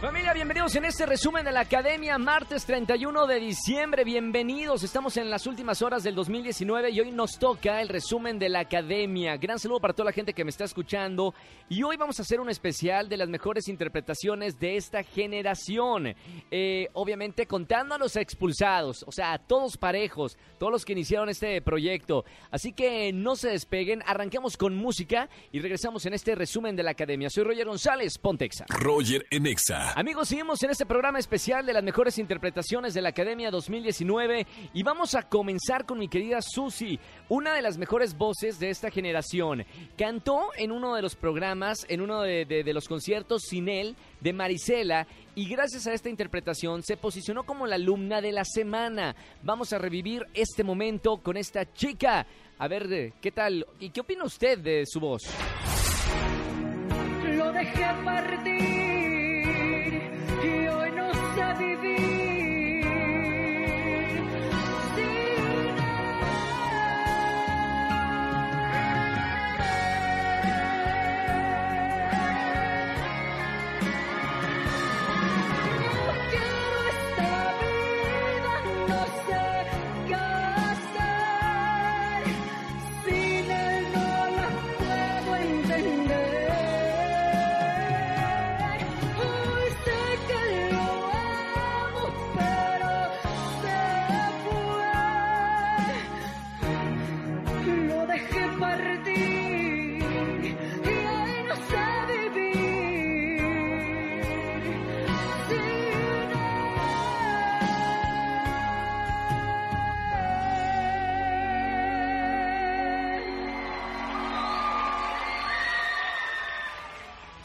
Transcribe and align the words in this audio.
Familia, 0.00 0.32
bienvenidos 0.32 0.76
en 0.76 0.84
este 0.84 1.06
resumen 1.06 1.44
de 1.44 1.50
la 1.50 1.58
Academia, 1.58 2.18
martes 2.18 2.64
31 2.64 3.26
de 3.26 3.40
diciembre. 3.40 4.04
Bienvenidos, 4.04 4.84
estamos 4.84 5.16
en 5.16 5.28
las 5.28 5.44
últimas 5.48 5.82
horas 5.82 6.04
del 6.04 6.14
2019 6.14 6.90
y 6.90 7.00
hoy 7.00 7.10
nos 7.10 7.36
toca 7.36 7.82
el 7.82 7.88
resumen 7.88 8.38
de 8.38 8.48
la 8.48 8.60
Academia. 8.60 9.36
Gran 9.38 9.58
saludo 9.58 9.80
para 9.80 9.94
toda 9.94 10.04
la 10.04 10.12
gente 10.12 10.34
que 10.34 10.44
me 10.44 10.50
está 10.50 10.62
escuchando. 10.62 11.34
Y 11.68 11.82
hoy 11.82 11.96
vamos 11.96 12.20
a 12.20 12.22
hacer 12.22 12.38
un 12.38 12.48
especial 12.48 13.08
de 13.08 13.16
las 13.16 13.28
mejores 13.28 13.66
interpretaciones 13.66 14.60
de 14.60 14.76
esta 14.76 15.02
generación. 15.02 16.14
Eh, 16.48 16.88
obviamente 16.92 17.48
contando 17.48 17.96
a 17.96 17.98
los 17.98 18.14
expulsados, 18.14 19.04
o 19.04 19.10
sea, 19.10 19.32
a 19.32 19.38
todos 19.38 19.76
parejos, 19.76 20.38
todos 20.60 20.70
los 20.70 20.84
que 20.84 20.92
iniciaron 20.92 21.28
este 21.28 21.60
proyecto. 21.60 22.24
Así 22.52 22.72
que 22.72 23.12
no 23.12 23.34
se 23.34 23.48
despeguen, 23.48 24.04
arranquemos 24.06 24.56
con 24.56 24.76
música 24.76 25.28
y 25.50 25.58
regresamos 25.58 26.06
en 26.06 26.14
este 26.14 26.36
resumen 26.36 26.76
de 26.76 26.84
la 26.84 26.92
Academia. 26.92 27.30
Soy 27.30 27.42
Roger 27.42 27.66
González, 27.66 28.16
Pontexa. 28.16 28.64
Roger 28.68 29.26
en 29.30 29.46
Exa. 29.46 29.87
Amigos, 29.94 30.28
seguimos 30.28 30.62
en 30.62 30.70
este 30.70 30.86
programa 30.86 31.18
especial 31.18 31.66
de 31.66 31.72
las 31.72 31.82
mejores 31.82 32.18
interpretaciones 32.18 32.94
de 32.94 33.02
la 33.02 33.08
Academia 33.08 33.50
2019 33.50 34.46
y 34.72 34.82
vamos 34.84 35.14
a 35.16 35.22
comenzar 35.28 35.86
con 35.86 35.98
mi 35.98 36.08
querida 36.08 36.40
Susi, 36.40 37.00
una 37.28 37.52
de 37.54 37.62
las 37.62 37.78
mejores 37.78 38.16
voces 38.16 38.60
de 38.60 38.70
esta 38.70 38.90
generación. 38.90 39.64
Cantó 39.96 40.50
en 40.56 40.70
uno 40.70 40.94
de 40.94 41.02
los 41.02 41.16
programas, 41.16 41.84
en 41.88 42.00
uno 42.00 42.22
de, 42.22 42.44
de- 42.44 42.62
de 42.62 42.72
los 42.72 42.86
conciertos 42.86 43.42
sin 43.48 43.68
él, 43.68 43.96
de 44.20 44.32
Marisela, 44.32 45.06
y 45.34 45.48
gracias 45.48 45.86
a 45.88 45.94
esta 45.94 46.08
interpretación 46.08 46.82
se 46.84 46.96
posicionó 46.96 47.44
como 47.44 47.66
la 47.66 47.74
alumna 47.76 48.20
de 48.20 48.32
la 48.32 48.44
semana. 48.44 49.16
Vamos 49.42 49.72
a 49.72 49.78
revivir 49.78 50.24
este 50.34 50.62
momento 50.62 51.18
con 51.18 51.36
esta 51.36 51.72
chica. 51.72 52.24
A 52.58 52.68
ver, 52.68 52.92
eh, 52.92 53.12
¿qué 53.20 53.32
tal? 53.32 53.66
¿Y 53.80 53.90
qué 53.90 54.00
opina 54.00 54.24
usted 54.24 54.58
de 54.58 54.84
su 54.86 55.00
voz? 55.00 55.22
Lo 57.24 57.52
dejé 57.52 57.84
partir 58.04 58.97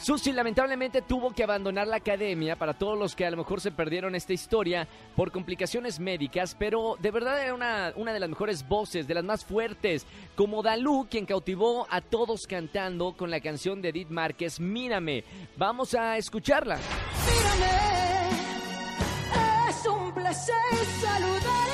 Susi 0.03 0.33
lamentablemente 0.33 1.01
tuvo 1.01 1.31
que 1.31 1.43
abandonar 1.45 1.87
la 1.87 1.95
academia 1.95 2.57
para 2.57 2.73
todos 2.73 2.99
los 2.99 3.15
que 3.15 3.25
a 3.25 3.31
lo 3.31 3.37
mejor 3.37 3.61
se 3.61 3.71
perdieron 3.71 4.15
esta 4.15 4.33
historia 4.33 4.85
por 5.15 5.31
complicaciones 5.31 5.97
médicas, 5.97 6.57
pero 6.59 6.97
de 6.99 7.09
verdad 7.09 7.41
era 7.41 7.53
una, 7.53 7.93
una 7.95 8.11
de 8.11 8.19
las 8.19 8.27
mejores 8.27 8.67
voces, 8.67 9.07
de 9.07 9.13
las 9.13 9.23
más 9.23 9.45
fuertes, 9.45 10.05
como 10.35 10.61
Dalú, 10.61 11.07
quien 11.09 11.25
cautivó 11.25 11.87
a 11.89 12.01
todos 12.01 12.47
cantando 12.47 13.13
con 13.13 13.31
la 13.31 13.39
canción 13.39 13.81
de 13.81 13.89
Edith 13.89 14.09
Márquez, 14.09 14.59
Mírame. 14.59 15.23
Vamos 15.55 15.93
a 15.93 16.17
escucharla. 16.17 16.79
Mírame, 17.25 17.71
es 19.69 19.85
un 19.85 20.13
placer 20.13 20.55
saludarte. 20.99 21.72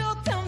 Yo 0.00 0.39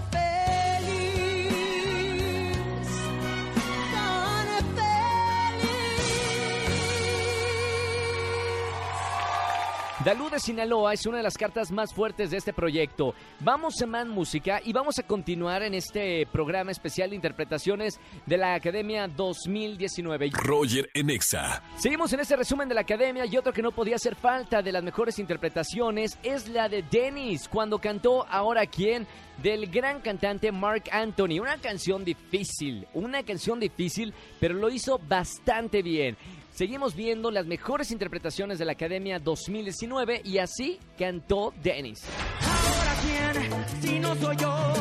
Dalú 10.04 10.28
de 10.30 10.40
Sinaloa 10.40 10.94
es 10.94 11.06
una 11.06 11.18
de 11.18 11.22
las 11.22 11.38
cartas 11.38 11.70
más 11.70 11.94
fuertes 11.94 12.32
de 12.32 12.36
este 12.36 12.52
proyecto. 12.52 13.14
Vamos 13.38 13.80
a 13.80 13.86
más 13.86 14.04
música 14.04 14.60
y 14.64 14.72
vamos 14.72 14.98
a 14.98 15.04
continuar 15.04 15.62
en 15.62 15.74
este 15.74 16.26
programa 16.26 16.72
especial 16.72 17.10
de 17.10 17.16
interpretaciones 17.16 18.00
de 18.26 18.36
la 18.36 18.54
Academia 18.54 19.06
2019. 19.06 20.30
Roger 20.32 20.90
en 20.92 21.08
Exa. 21.08 21.62
Seguimos 21.78 22.12
en 22.12 22.18
este 22.18 22.34
resumen 22.34 22.68
de 22.68 22.74
la 22.74 22.80
academia 22.80 23.26
y 23.26 23.36
otro 23.36 23.52
que 23.52 23.62
no 23.62 23.70
podía 23.70 23.94
hacer 23.94 24.16
falta 24.16 24.60
de 24.60 24.72
las 24.72 24.82
mejores 24.82 25.20
interpretaciones 25.20 26.18
es 26.24 26.48
la 26.48 26.68
de 26.68 26.82
Dennis 26.82 27.46
cuando 27.46 27.78
cantó 27.78 28.26
Ahora 28.28 28.66
quién 28.66 29.06
del 29.40 29.68
gran 29.68 30.00
cantante 30.00 30.50
Mark 30.50 30.84
Anthony. 30.90 31.38
Una 31.40 31.58
canción 31.58 32.04
difícil, 32.04 32.88
una 32.92 33.22
canción 33.22 33.60
difícil, 33.60 34.12
pero 34.40 34.54
lo 34.54 34.68
hizo 34.68 34.98
bastante 34.98 35.80
bien. 35.80 36.16
Seguimos 36.54 36.94
viendo 36.94 37.30
las 37.30 37.46
mejores 37.46 37.90
interpretaciones 37.90 38.58
de 38.58 38.66
la 38.66 38.72
Academia 38.72 39.18
2019 39.18 40.20
y 40.22 40.38
así 40.38 40.78
cantó 40.98 41.54
Dennis. 41.62 42.04
Ahora 42.42 42.94
quién, 43.02 43.82
si 43.82 43.98
no 43.98 44.14
soy 44.16 44.36
yo, 44.36 44.74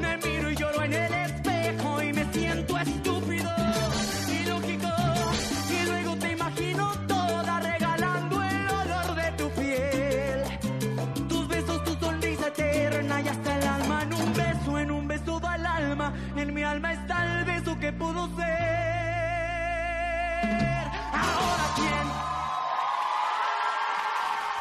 me 0.00 0.16
miro 0.16 0.50
y 0.50 0.56
lloro 0.56 0.82
en 0.84 1.27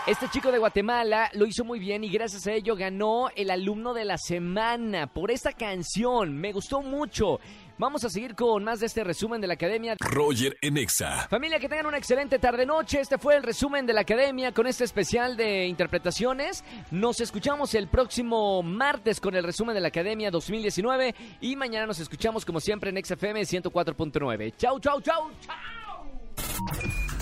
Este 0.08 0.30
chico 0.30 0.54
de 0.54 0.58
Guatemala 0.58 1.30
lo 1.34 1.46
hizo 1.46 1.66
muy 1.66 1.80
bien 1.80 2.02
y 2.06 2.10
gracias 2.10 2.48
a 2.48 2.54
ello 2.54 2.78
ganó 2.78 3.28
el 3.36 3.50
alumno 3.52 3.94
de 3.94 4.06
la 4.06 4.18
semana 4.18 5.08
por 5.08 5.32
esta 5.32 5.52
canción. 5.52 6.38
Me 6.38 6.54
gustó 6.54 6.82
mucho. 6.82 7.42
Vamos 7.78 8.06
a 8.06 8.10
seguir 8.10 8.34
con 8.34 8.64
más 8.64 8.80
de 8.80 8.86
este 8.86 9.04
resumen 9.04 9.42
de 9.42 9.48
la 9.48 9.56
Academia. 9.56 9.98
Roger 10.00 10.58
en 10.62 10.78
Exa. 10.78 11.28
Familia, 11.28 11.60
que 11.60 11.68
tengan 11.68 11.88
una 11.88 11.98
excelente 11.98 12.40
tarde-noche. 12.40 13.02
Este 13.02 13.18
fue 13.18 13.36
el 13.36 13.44
resumen 13.44 13.86
de 13.86 13.92
la 13.92 14.02
Academia 14.02 14.54
con 14.54 14.66
este 14.66 14.86
especial 14.86 15.36
de 15.36 15.68
interpretaciones. 15.68 16.64
Nos 16.90 17.20
escuchamos 17.20 17.76
el 17.76 17.90
próximo 17.90 18.64
martes 18.64 19.20
con 19.20 19.36
el 19.36 19.44
resumen 19.44 19.76
de 19.76 19.82
la 19.82 19.90
Academia 19.90 20.32
2019 20.32 21.16
y 21.42 21.58
mañana 21.58 21.86
nos 21.86 22.00
escuchamos 22.00 22.46
como 22.46 22.62
siempre 22.62 22.92
en 22.92 23.04
XFM 23.04 23.42
104.9. 23.42 24.54
Chau, 24.56 24.80
chau, 24.80 25.02
chau, 25.02 25.32
chau. 25.42 26.97